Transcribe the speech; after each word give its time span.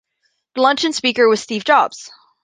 The 0.55 0.61
luncheon 0.61 0.93
speaker 0.93 1.29
was 1.29 1.41
Steve 1.43 1.63
Jobs. 1.63 2.09